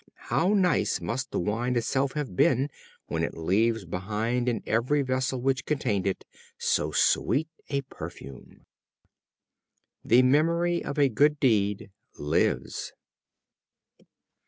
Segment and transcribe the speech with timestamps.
[0.31, 2.71] How nice must the Wine itself have been
[3.05, 6.25] when it leaves behind in the very vessel which contained it
[6.57, 8.65] so sweet a perfume!"
[10.03, 12.93] The memory of a good deed lives.